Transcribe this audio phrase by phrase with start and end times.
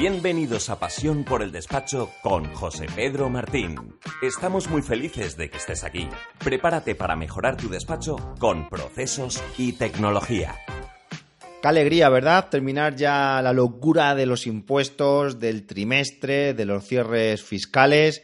[0.00, 3.98] Bienvenidos a Pasión por el Despacho con José Pedro Martín.
[4.22, 6.08] Estamos muy felices de que estés aquí.
[6.42, 10.56] Prepárate para mejorar tu despacho con procesos y tecnología.
[11.60, 12.48] Qué alegría, ¿verdad?
[12.48, 18.22] Terminar ya la locura de los impuestos, del trimestre, de los cierres fiscales.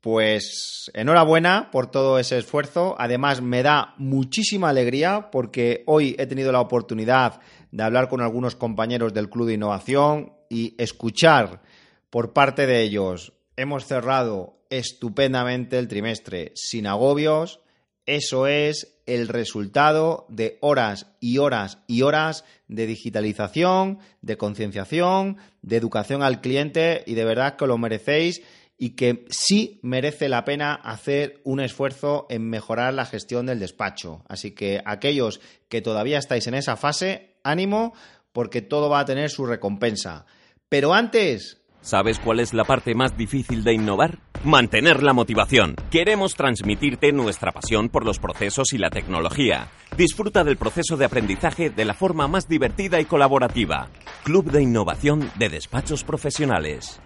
[0.00, 2.96] Pues enhorabuena por todo ese esfuerzo.
[2.98, 7.40] Además, me da muchísima alegría porque hoy he tenido la oportunidad
[7.70, 11.62] de hablar con algunos compañeros del Club de Innovación y escuchar
[12.10, 13.32] por parte de ellos.
[13.56, 17.58] Hemos cerrado estupendamente el trimestre sin agobios.
[18.06, 25.76] Eso es el resultado de horas y horas y horas de digitalización, de concienciación, de
[25.76, 28.42] educación al cliente y de verdad que lo merecéis
[28.78, 34.22] y que sí merece la pena hacer un esfuerzo en mejorar la gestión del despacho.
[34.28, 37.92] Así que aquellos que todavía estáis en esa fase, ánimo
[38.34, 40.26] porque todo va a tener su recompensa.
[40.74, 41.62] Pero antes...
[41.82, 44.18] ¿Sabes cuál es la parte más difícil de innovar?
[44.42, 45.76] Mantener la motivación.
[45.88, 49.68] Queremos transmitirte nuestra pasión por los procesos y la tecnología.
[49.96, 53.88] Disfruta del proceso de aprendizaje de la forma más divertida y colaborativa.
[54.24, 57.00] Club de Innovación de Despachos Profesionales.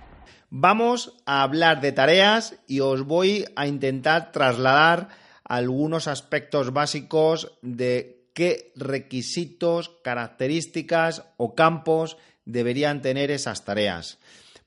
[0.48, 5.11] Vamos a hablar de tareas y os voy a intentar trasladar
[5.44, 14.20] algunos aspectos básicos de qué requisitos, características o campos deberían tener esas tareas.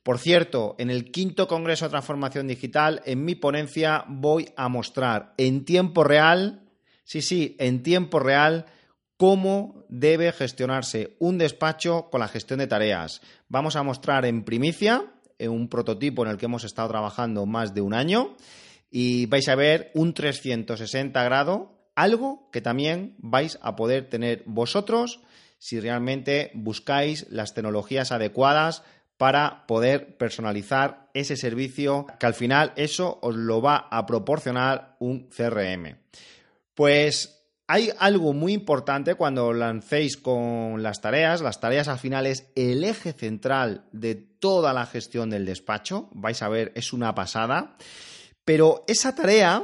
[0.03, 5.33] Por cierto, en el quinto Congreso de Transformación Digital, en mi ponencia voy a mostrar
[5.37, 6.69] en tiempo real,
[7.05, 8.65] sí, sí, en tiempo real,
[9.15, 13.21] cómo debe gestionarse un despacho con la gestión de tareas.
[13.47, 15.05] Vamos a mostrar en primicia
[15.39, 18.35] un prototipo en el que hemos estado trabajando más de un año
[18.89, 25.21] y vais a ver un 360 grado, algo que también vais a poder tener vosotros
[25.57, 28.83] si realmente buscáis las tecnologías adecuadas
[29.17, 35.29] para poder personalizar ese servicio que al final eso os lo va a proporcionar un
[35.29, 35.97] CRM.
[36.73, 41.41] Pues hay algo muy importante cuando lancéis con las tareas.
[41.41, 46.09] Las tareas al final es el eje central de toda la gestión del despacho.
[46.13, 47.77] Vais a ver, es una pasada.
[48.43, 49.63] Pero esa tarea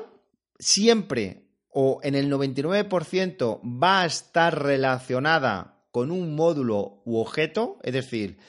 [0.60, 1.47] siempre
[1.80, 7.78] o en el 99% va a estar relacionada con un módulo u objeto.
[7.84, 8.40] Es decir,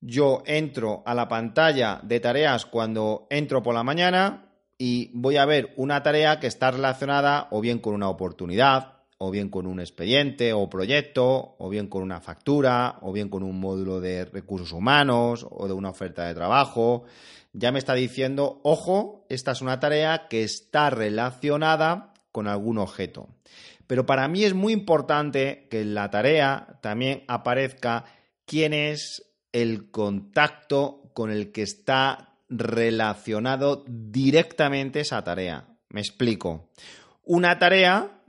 [0.00, 5.44] yo entro a la pantalla de tareas cuando entro por la mañana, y voy a
[5.44, 9.78] ver una tarea que está relacionada o bien con una oportunidad, o bien con un
[9.78, 14.72] expediente o proyecto, o bien con una factura, o bien con un módulo de recursos
[14.72, 17.04] humanos o de una oferta de trabajo.
[17.52, 23.28] Ya me está diciendo, ojo, esta es una tarea que está relacionada con algún objeto.
[23.86, 28.04] Pero para mí es muy importante que en la tarea también aparezca
[28.46, 35.68] quién es el contacto con el que está relacionado directamente esa tarea.
[35.90, 36.70] Me explico.
[37.24, 38.22] Una tarea,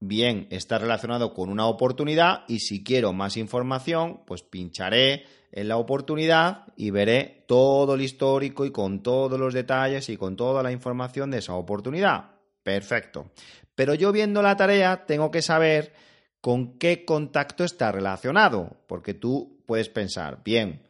[0.00, 5.78] bien, está relacionado con una oportunidad y si quiero más información, pues pincharé en la
[5.78, 10.72] oportunidad y veré todo el histórico y con todos los detalles y con toda la
[10.72, 12.35] información de esa oportunidad.
[12.66, 13.30] Perfecto.
[13.76, 15.92] Pero yo viendo la tarea tengo que saber
[16.40, 20.82] con qué contacto está relacionado, porque tú puedes pensar, bien,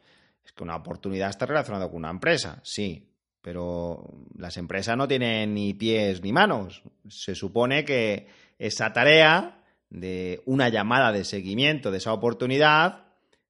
[0.43, 3.11] es que una oportunidad está relacionada con una empresa, sí,
[3.43, 6.83] pero las empresas no tienen ni pies ni manos.
[7.11, 8.27] Se supone que
[8.59, 13.05] esa tarea de una llamada de seguimiento de esa oportunidad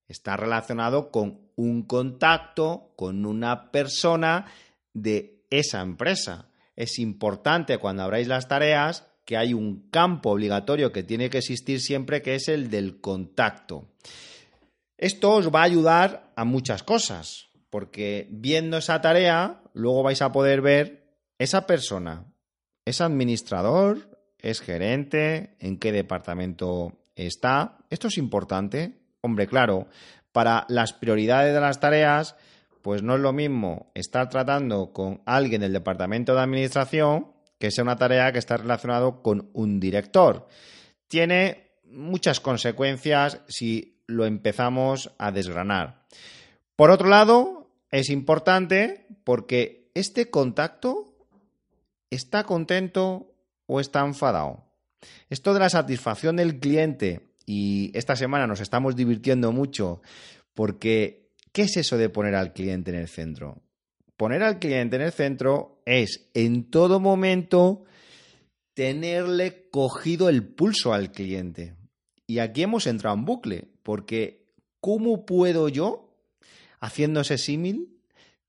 [0.09, 4.47] está relacionado con un contacto con una persona
[4.93, 6.49] de esa empresa.
[6.77, 11.81] Es importante cuando abráis las tareas que hay un campo obligatorio que tiene que existir
[11.81, 13.89] siempre que es el del contacto.
[14.97, 20.33] Esto os va a ayudar a muchas cosas, porque viendo esa tarea, luego vais a
[20.33, 21.07] poder ver
[21.39, 22.33] esa persona,
[22.85, 27.79] es administrador, es gerente, en qué departamento está.
[27.91, 29.01] Esto es importante.
[29.21, 29.89] Hombre, claro,
[30.33, 32.37] para las prioridades de las tareas,
[32.87, 37.83] pues no es lo mismo estar tratando con alguien del departamento de administración que sea
[37.83, 40.47] una tarea que está relacionado con un director.
[41.09, 46.07] Tiene muchas consecuencias si lo empezamos a desgranar.
[46.77, 51.13] Por otro lado, es importante porque este contacto
[52.09, 53.35] está contento
[53.67, 54.63] o está enfadado.
[55.29, 60.03] Esto de la satisfacción del cliente, y esta semana nos estamos divirtiendo mucho
[60.55, 61.26] porque,
[61.57, 63.63] ¿qué es eso de poner al cliente en el centro?
[64.19, 67.85] Poner al cliente en el centro es en todo momento
[68.75, 71.75] tenerle cogido el pulso al cliente.
[72.27, 76.15] Y aquí hemos entrado en bucle, porque ¿cómo puedo yo
[76.79, 78.03] haciendo ese símil,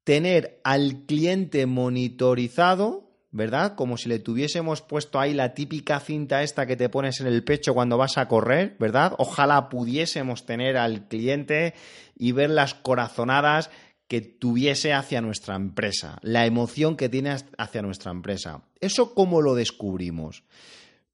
[0.04, 3.07] tener al cliente monitorizado,
[3.38, 3.76] ¿verdad?
[3.76, 7.44] Como si le tuviésemos puesto ahí la típica cinta esta que te pones en el
[7.44, 9.14] pecho cuando vas a correr, ¿verdad?
[9.20, 11.76] Ojalá pudiésemos tener al cliente
[12.18, 13.70] y ver las corazonadas
[14.08, 18.64] que tuviese hacia nuestra empresa, la emoción que tiene hacia nuestra empresa.
[18.82, 20.44] ¿Eso cómo lo descubrimos?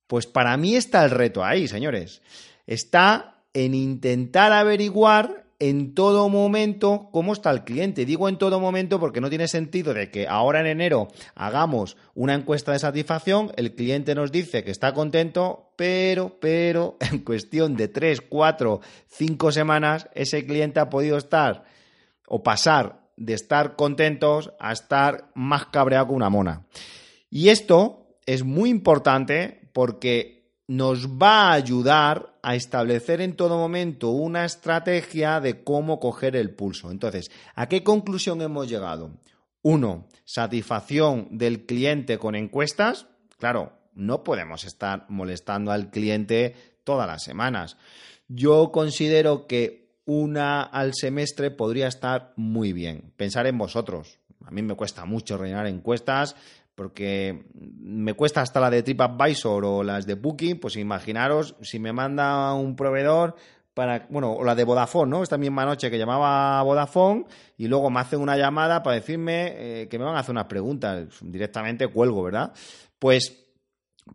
[0.08, 2.22] Pues para mí está el reto ahí, señores.
[2.66, 8.04] Está en intentar averiguar en todo momento cómo está el cliente.
[8.06, 12.34] Digo en todo momento porque no tiene sentido de que ahora en enero hagamos una
[12.34, 17.88] encuesta de satisfacción, el cliente nos dice que está contento, pero, pero, en cuestión de
[17.88, 21.64] tres, cuatro, cinco semanas, ese cliente ha podido estar
[22.28, 26.66] o pasar de estar contentos a estar más cabreado que una mona.
[27.30, 34.10] Y esto es muy importante porque nos va a ayudar a establecer en todo momento
[34.10, 36.92] una estrategia de cómo coger el pulso.
[36.92, 39.12] Entonces, ¿a qué conclusión hemos llegado?
[39.62, 43.08] Uno, satisfacción del cliente con encuestas.
[43.40, 47.78] Claro, no podemos estar molestando al cliente todas las semanas.
[48.28, 53.14] Yo considero que una al semestre podría estar muy bien.
[53.16, 54.20] Pensar en vosotros.
[54.46, 56.36] A mí me cuesta mucho rellenar encuestas
[56.76, 61.94] porque me cuesta hasta la de TripAdvisor o las de Booking, pues imaginaros si me
[61.94, 63.36] manda un proveedor
[63.74, 65.24] para, bueno, o la de Vodafone, ¿no?
[65.24, 67.26] Esta misma noche que llamaba a Vodafone
[67.58, 70.46] y luego me hacen una llamada para decirme eh, que me van a hacer unas
[70.46, 71.08] preguntas.
[71.22, 72.54] Directamente cuelgo, ¿verdad?
[73.00, 73.48] Pues,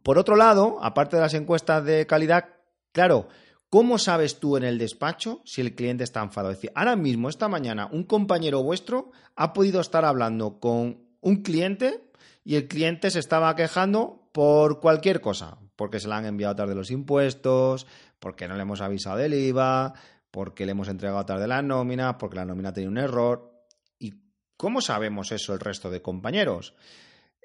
[0.03, 2.45] por otro lado, aparte de las encuestas de calidad,
[2.93, 3.29] claro,
[3.71, 6.53] ¿Cómo sabes tú en el despacho si el cliente está enfadado?
[6.53, 11.43] Es decir, ahora mismo, esta mañana, un compañero vuestro ha podido estar hablando con un
[11.43, 12.08] cliente
[12.45, 16.75] y el cliente se estaba quejando por cualquier cosa, porque se le han enviado tarde
[16.75, 17.87] los impuestos,
[18.19, 19.95] porque no le hemos avisado del IVA,
[20.31, 23.53] porque le hemos entregado tarde la nómina, porque la nómina tenía un error.
[23.99, 24.15] ¿Y
[24.57, 26.75] cómo sabemos eso el resto de compañeros?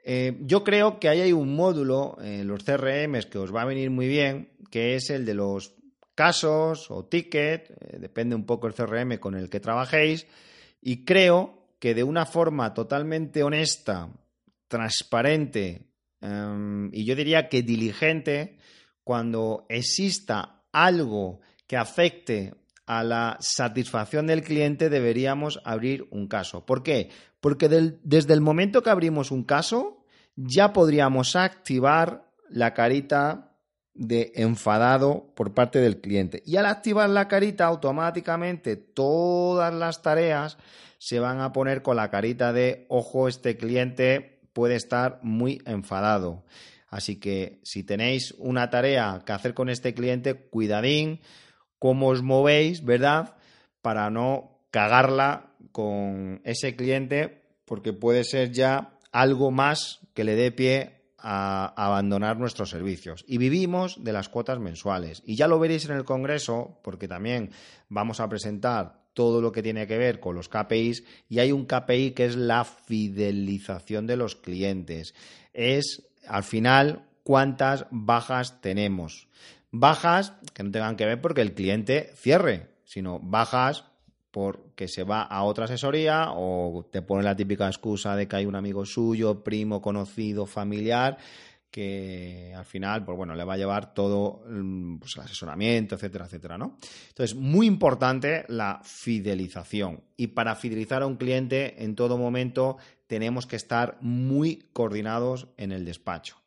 [0.03, 3.65] Eh, yo creo que ahí hay un módulo en los CRMs que os va a
[3.65, 5.75] venir muy bien, que es el de los
[6.15, 10.27] casos o ticket, eh, depende un poco el CRM con el que trabajéis,
[10.81, 14.09] y creo que de una forma totalmente honesta,
[14.73, 15.85] transparente
[16.19, 18.57] em, y yo diría que diligente,
[19.03, 22.55] cuando exista algo que afecte
[22.87, 26.65] a la satisfacción del cliente, deberíamos abrir un caso.
[26.65, 27.11] ¿Por qué?
[27.39, 30.03] Porque desde el momento que abrimos un caso,
[30.35, 33.51] ya podríamos activar la carita
[33.93, 36.41] de enfadado por parte del cliente.
[36.47, 40.57] Y al activar la carita, automáticamente todas las tareas
[40.97, 46.43] se van a poner con la carita de ojo, este cliente puede estar muy enfadado.
[46.89, 51.21] Así que si tenéis una tarea que hacer con este cliente, cuidadín
[51.79, 53.35] cómo os movéis, ¿verdad?
[53.81, 60.51] Para no cagarla con ese cliente, porque puede ser ya algo más que le dé
[60.51, 63.23] pie a abandonar nuestros servicios.
[63.27, 65.23] Y vivimos de las cuotas mensuales.
[65.25, 67.51] Y ya lo veréis en el Congreso, porque también
[67.89, 71.65] vamos a presentar todo lo que tiene que ver con los KPIs y hay un
[71.65, 75.13] KPI que es la fidelización de los clientes.
[75.53, 79.27] Es, al final, cuántas bajas tenemos.
[79.71, 83.85] Bajas que no tengan que ver porque el cliente cierre, sino bajas
[84.31, 88.45] porque se va a otra asesoría o te pone la típica excusa de que hay
[88.47, 91.17] un amigo suyo, primo, conocido, familiar,
[91.73, 96.25] que al final, pues bueno, le va a llevar todo mm, pues, el asesoramiento, etcétera,
[96.25, 96.77] etcétera, ¿no?
[97.09, 100.03] Entonces, muy importante la fidelización.
[100.15, 102.77] Y para fidelizar a un cliente, en todo momento,
[103.07, 106.37] tenemos que estar muy coordinados en el despacho.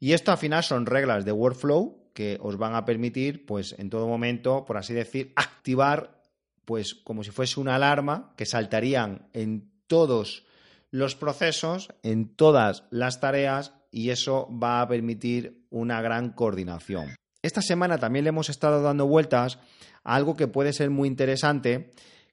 [0.00, 3.90] Y esto al final son reglas de workflow que os van a permitir, pues en
[3.90, 6.22] todo momento, por así decir, activar
[6.64, 10.46] pues como si fuese una alarma que saltarían en todos
[10.90, 17.14] los procesos, en todas las tareas y eso va a permitir una gran coordinación.
[17.42, 19.58] Esta semana también le hemos estado dando vueltas
[20.02, 21.90] a algo que puede ser muy interesante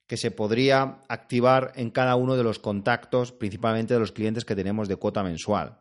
[0.07, 4.55] que se podría activar en cada uno de los contactos, principalmente de los clientes que
[4.55, 5.77] tenemos de cuota mensual.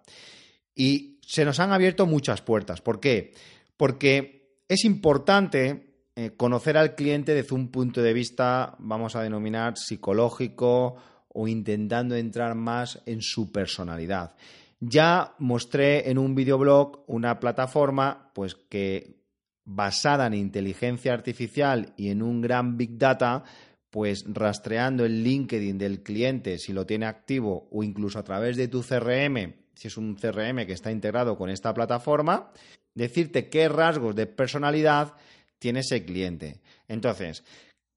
[0.75, 2.83] Y se nos han abierto muchas puertas.
[2.83, 3.33] ¿Por qué?
[3.79, 9.79] Porque es importante eh, conocer al cliente desde un punto de vista, vamos a denominar,
[9.79, 10.97] psicológico
[11.29, 14.35] o intentando entrar más en su personalidad.
[14.81, 19.19] Ya mostré en un videoblog una plataforma pues que
[19.65, 23.45] basada en inteligencia artificial y en un gran big data,
[23.91, 28.69] pues rastreando el LinkedIn del cliente si lo tiene activo o incluso a través de
[28.69, 32.51] tu CRM, si es un CRM que está integrado con esta plataforma,
[32.95, 35.15] decirte qué rasgos de personalidad
[35.59, 36.61] tiene ese cliente.
[36.87, 37.45] Entonces,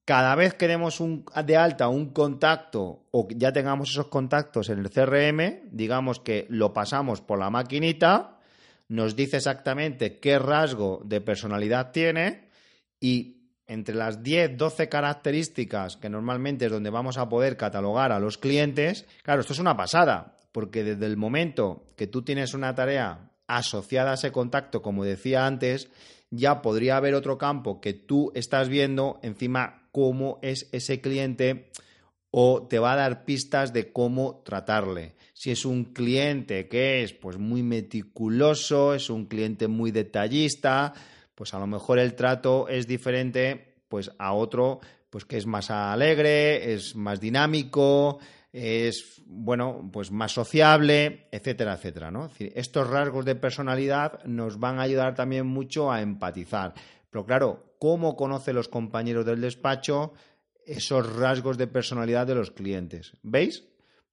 [0.05, 4.79] cada vez que demos un, de alta un contacto o ya tengamos esos contactos en
[4.79, 8.39] el CRM, digamos que lo pasamos por la maquinita,
[8.87, 12.49] nos dice exactamente qué rasgo de personalidad tiene
[12.99, 18.19] y entre las 10, 12 características que normalmente es donde vamos a poder catalogar a
[18.19, 22.75] los clientes, claro, esto es una pasada, porque desde el momento que tú tienes una
[22.75, 25.89] tarea asociada a ese contacto, como decía antes,
[26.31, 31.71] ya podría haber otro campo que tú estás viendo encima cómo es ese cliente
[32.31, 35.15] o te va a dar pistas de cómo tratarle.
[35.33, 40.93] Si es un cliente que es pues muy meticuloso, es un cliente muy detallista,
[41.35, 44.79] pues a lo mejor el trato es diferente pues a otro
[45.09, 48.19] pues que es más alegre, es más dinámico,
[48.53, 52.29] es bueno, pues más sociable, etcétera, etcétera, ¿no?
[52.39, 56.73] estos rasgos de personalidad nos van a ayudar también mucho a empatizar.
[57.09, 60.13] Pero claro, ¿cómo conoce los compañeros del despacho
[60.67, 63.13] esos rasgos de personalidad de los clientes?
[63.23, 63.63] ¿Veis?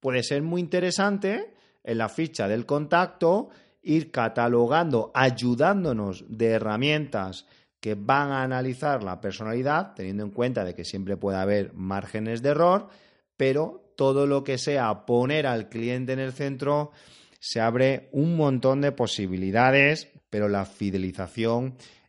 [0.01, 1.53] Puede ser muy interesante
[1.85, 3.51] en la ficha del contacto
[3.83, 7.45] ir catalogando, ayudándonos de herramientas
[7.79, 12.41] que van a analizar la personalidad, teniendo en cuenta de que siempre puede haber márgenes
[12.41, 12.89] de error,
[13.37, 16.91] pero todo lo que sea poner al cliente en el centro,
[17.39, 21.77] se abre un montón de posibilidades, pero la fidelización